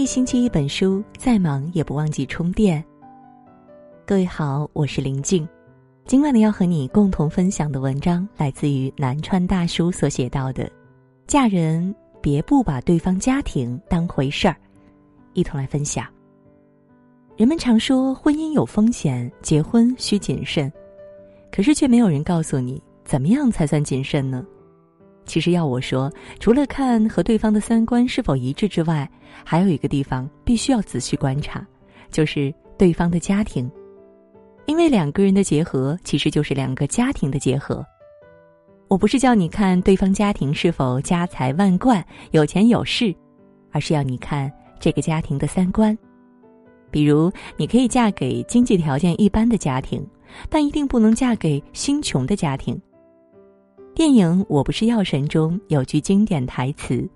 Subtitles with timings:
[0.00, 2.82] 一星期一本书，再忙也不忘记充电。
[4.06, 5.46] 各位好，我是林静。
[6.06, 10.72] 今晚呢，要和你共同分享的文章来自于南川大叔所写到的：
[11.26, 14.56] 嫁人别不把对方家庭当回事儿。
[15.34, 16.06] 一同来分享。
[17.36, 20.72] 人们常说婚姻有风险，结婚需谨慎，
[21.52, 24.46] 可是却没有人告诉你怎么样才算谨慎呢？
[25.30, 29.08] 其实要我说，除了看和对方的三观是否一致之外，
[29.44, 31.64] 还有一个地方必须要仔细观察，
[32.10, 33.70] 就是对方的家庭。
[34.66, 37.86] 因为两个人的结合，其实就是两个家庭的结合。
[38.88, 43.14] 我不是叫你看对方家庭是否家财万贯、有钱有势，
[43.70, 45.96] 而是要你看这个家庭的三观。
[46.90, 50.04] 比如，你可以嫁给经济条件一般的家庭，
[50.48, 52.76] 但一定不能嫁给心穷的家庭。
[54.00, 57.06] 电影《我不是药神》中有句经典台词：“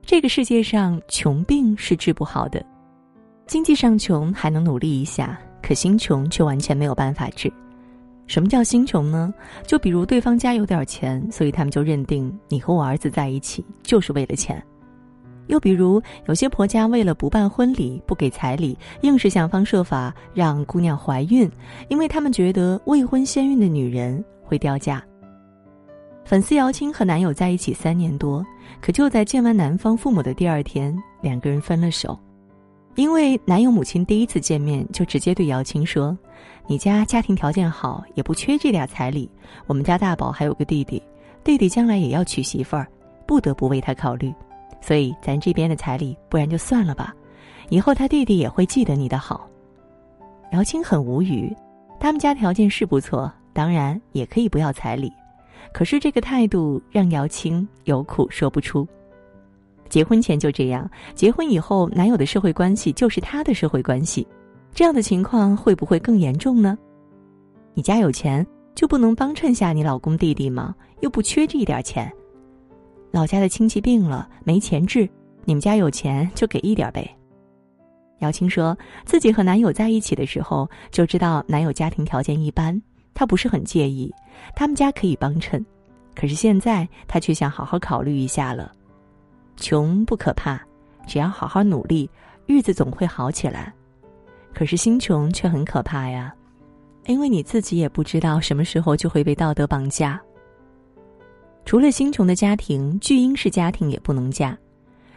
[0.00, 2.64] 这个世界上穷病是治不好的，
[3.46, 7.52] 经济上穷还能努力一下，可心穷却完全没有办法治。
[8.26, 9.34] 什么叫心穷呢？
[9.66, 14.64] 就比如对方家有点钱，所以他们就认定你和我儿子在一起就是为了钱。
[15.48, 21.46] 又比如有些婆家为了不办婚礼、不给彩礼，硬是想方设法让姑娘怀孕，
[21.90, 25.04] 因为他们觉得未婚先孕的女人会掉价。”
[26.24, 28.44] 粉丝姚青和男友在一起三年多，
[28.80, 32.18] 可就在见完男方父母的第二天，两个人分了手。
[32.96, 36.16] 因为男友母亲第一次见面就直接对姚青说
[36.66, 39.30] ：“你家家庭条件好，也不缺这点彩礼。
[39.66, 41.02] 我们家大宝还有个弟弟，
[41.42, 42.86] 弟弟将来也要娶媳妇儿，
[43.26, 44.32] 不得不为他考虑。
[44.80, 47.14] 所以咱这边的彩礼，不然就算了吧。
[47.70, 49.48] 以后他弟弟也会记得你的好。”
[50.52, 51.56] 姚青很无语，
[51.98, 55.12] 他们家条件是不错，当然也可以不要彩礼。
[55.72, 58.86] 可是这个态度让姚青有苦说不出。
[59.88, 64.26] 结婚前就这样，结婚以后男友的社会关系就是他的社会关系，
[64.72, 66.78] 这样的情况会不会更严重呢？
[67.74, 70.74] 你家有钱就不能帮衬下你老公弟弟吗？
[71.00, 72.12] 又不缺这一点钱。
[73.10, 75.08] 老家的亲戚病了没钱治，
[75.44, 77.08] 你们家有钱就给一点呗。
[78.20, 82.80] 姚青说自己和男友在一起的时候就知道男友家庭条件一般。
[83.14, 84.12] 他不是很介意，
[84.54, 85.64] 他们家可以帮衬，
[86.14, 88.72] 可是现在他却想好好考虑一下了。
[89.56, 90.60] 穷不可怕，
[91.06, 92.08] 只要好好努力，
[92.46, 93.72] 日子总会好起来。
[94.54, 96.34] 可是心穷却很可怕呀，
[97.06, 100.20] 因为你自己也不知道什么时候就会被道德绑架。
[101.64, 104.58] 除了心穷的家庭，巨婴式家庭也不能嫁。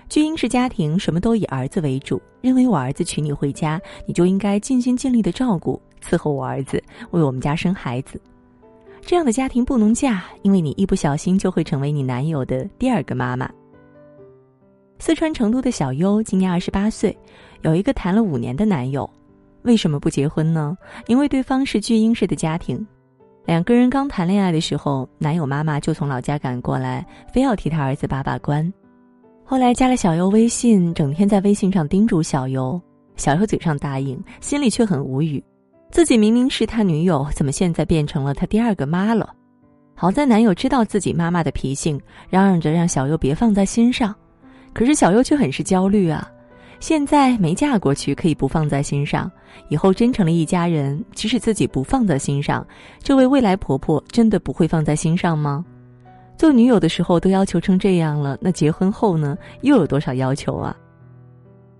[0.09, 5.81] 巨婴式家庭什么都以儿子为主，认为我儿子娶你回家，你就应该尽心尽力的照顾。
[6.03, 8.19] 伺候我儿子，为我们家生孩子，
[9.01, 13.49] 这样的家庭不能嫁，因为你一不小心就会成为你男友的第二个妈妈。
[14.99, 17.17] 四川成都的小优今年二十八岁，
[17.61, 19.09] 有一个谈了五年的男友，
[19.63, 20.77] 为什么不结婚呢？
[21.07, 22.85] 因为对方是巨婴式的家庭，
[23.45, 28.71] 两个人刚谈恋爱的时候，男友妈妈就从老家赶过来，非要替他儿子把把关。
[29.43, 32.79] 后来加了小优微信，整天在微信上叮嘱小优，
[33.17, 35.43] 小优嘴上答应，心里却很无语。
[35.93, 39.31] 自己明明是他女友，怎么现在变成了他第二个妈了？
[39.93, 44.13] 好在男友知道自己妈妈的脾性，嚷嚷着让小优别放在心上。
[44.73, 46.27] 可是小优却很是焦虑啊！
[46.79, 49.29] 现在没嫁过去，可以不放在心上；
[49.69, 52.65] 以后真成了一家人，即使自己不放在心上，
[53.03, 55.63] 这位未来婆婆真的不会放在心上吗？
[56.35, 59.37] 做女友的时候都要求成这样了，那结婚后呢？
[59.61, 60.75] 又有多少要求啊？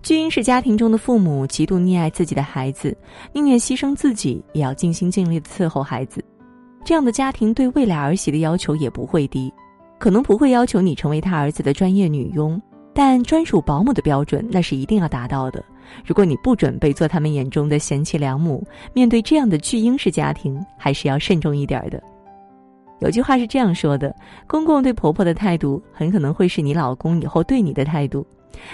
[0.04, 2.96] 巨婴式家庭中的父母极度溺爱自己的孩子，
[3.32, 6.22] 宁愿牺牲自己也要尽心尽力的伺候孩子。
[6.84, 9.52] 这样的家庭对未来儿媳的要求也不会低，
[9.98, 12.62] 可能不会要求你成为他儿子的专业女佣，
[12.94, 15.64] 但专属保姆的标准那是一定要达到的。
[16.06, 22.04] 如果你不准备做他们眼中的贤妻良母，面对这样的巨婴式家庭，还是要慎重一点的。
[23.00, 24.14] 有句话是这样说的：
[24.48, 28.28] 公公对婆婆的态度，很可能会是你老公以后对你的态度。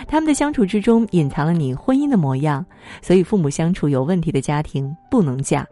[0.08, 2.66] 他们的相处之中隐藏了你婚姻的模样，
[3.02, 5.66] 所以父母相处有问题的家庭不能嫁。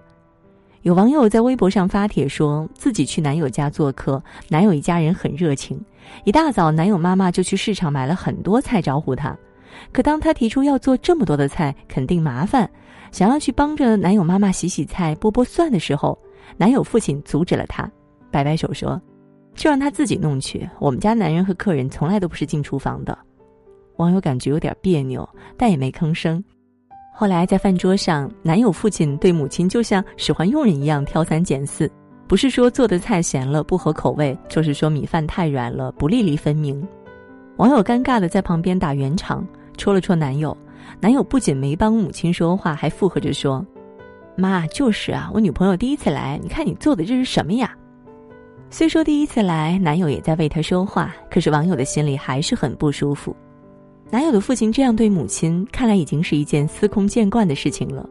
[0.84, 5.84] 有网友在微博上发帖说自己去男友家做客，男友一家人很热情，
[6.24, 9.36] 一大早男友妈妈就去市场买了很多菜招呼他。
[9.92, 12.70] 可当他提出要做这么多的菜肯定麻烦，
[13.12, 16.18] 想要去帮着男友妈妈洗洗菜、剥剥蒜的时候，
[16.56, 17.90] 男友父亲阻止了他，
[18.32, 19.02] 摆摆手说
[19.56, 23.18] ：“就让他自己弄去，我们家男人和客人从来都不是进厨房的。”
[23.98, 25.28] 网友感觉有点别扭，
[25.58, 26.44] 但也没吭声。
[27.14, 31.92] 后来在饭桌上，男友父亲对母亲就像使唤佣人一样挑三拣四，
[32.28, 36.88] 不是说做的菜咸了不合口味，就是说米饭太软了不粒粒分明。
[37.58, 39.44] 网友尴尬的在旁边打圆场，
[39.78, 40.56] 戳了戳男友，
[41.00, 43.66] 男友不仅没帮母亲说话，还附和着说
[44.38, 47.76] ：“妈，就是啊，我女朋友第一次来，你看你做的这是什么呀？”
[48.70, 53.36] 虽说第一次来，男友也在为她说话，可是网友的心里还是很不舒服。
[54.10, 58.08] 男友的父亲这样对母亲，看来已经是一件司空见惯的事情了。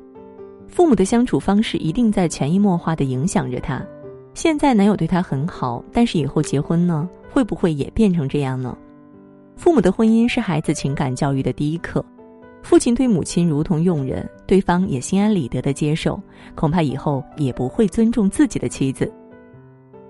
[0.69, 3.83] 父母的相处方式一定在潜移默化的影响着他。
[4.35, 8.77] 现在男友对她很好，但是以后结婚呢，会不会也变成这样呢？
[9.57, 12.05] 父母的婚姻是孩子情感教育的第一课，
[12.63, 16.21] 父亲对母亲如同佣人，对方也心安理得的接受，
[16.55, 19.11] 恐怕以后也不会尊重自己的妻子。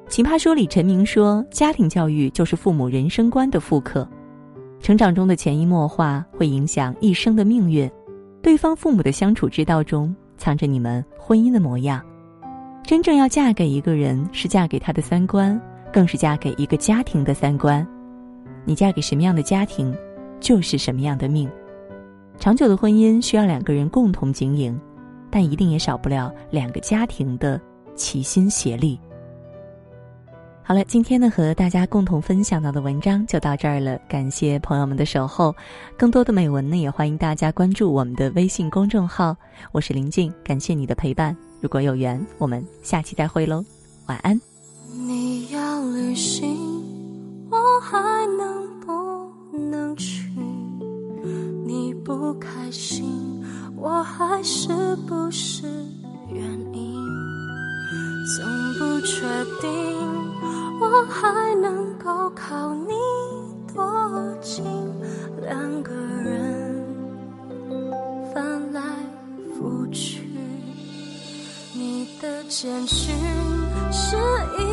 [0.09, 4.09] 奇葩说里陈明说，家庭教育就是父母人生观的复刻，
[4.81, 7.91] 成长中的潜移默化会影响一生的命运，
[8.43, 12.01] 对方父母的相处之道中藏着你们婚姻的模样。
[12.85, 15.61] 真正要嫁给一个人，是嫁给他的三观，
[15.93, 17.85] 更是嫁给一个家庭的三观。
[18.65, 19.93] 你嫁给什么样的家庭，
[20.39, 21.51] 就是什么样的命。
[22.39, 24.79] 长久的婚姻需要两个人共同经营，
[25.31, 27.61] 但一定也少不了两个家庭的
[27.97, 29.01] 齐心协力。
[30.69, 35.55] 好了，今天呢和大家共同分享到的文章就到这儿了，感谢朋友们的守候。
[35.97, 39.37] 更多的美文呢，也欢迎大家关注我们的微信公众号。
[39.71, 41.37] 我是林静，感谢你的陪伴。
[41.61, 43.65] 如果有缘，我们下期再会喽，
[44.07, 44.37] 晚安。
[44.93, 46.49] 你要旅行，
[47.49, 47.97] 我还
[48.37, 50.33] 能不能去？
[51.65, 53.05] 你不开心，
[53.77, 55.69] 我还是不是
[56.29, 56.43] 原
[56.75, 56.97] 因？
[58.37, 58.45] 总
[58.81, 59.23] 不确
[59.61, 59.71] 定，
[60.97, 62.95] 我还能够靠你
[63.75, 64.65] 多近？
[65.43, 66.83] 两个人
[68.33, 68.81] 翻来
[69.61, 70.23] 覆去。
[71.75, 73.15] 你的简讯
[73.93, 74.17] 是
[74.59, 74.66] 一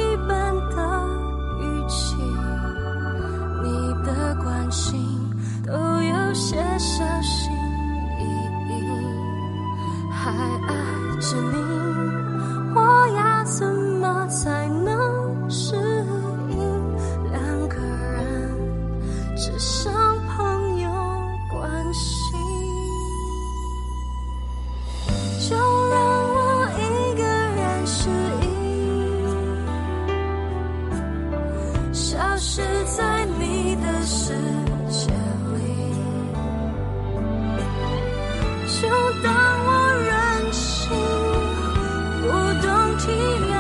[42.98, 43.54] 体谅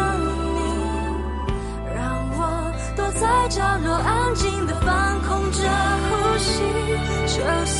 [0.55, 0.59] 你，
[1.95, 1.97] 让
[2.31, 2.39] 我
[2.95, 5.57] 躲在角落安静的放空着
[6.09, 6.61] 呼吸，
[7.27, 7.73] 就算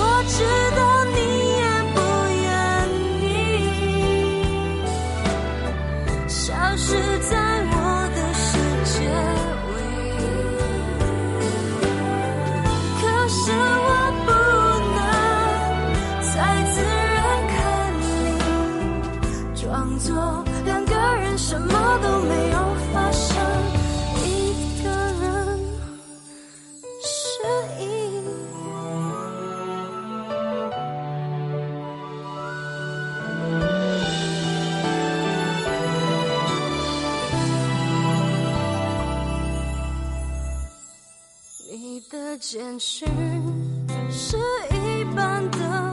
[0.28, 0.36] 知
[0.76, 0.97] 道
[42.50, 43.06] 简讯
[44.10, 44.38] 是
[44.70, 45.87] 一般的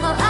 [0.00, 0.27] follow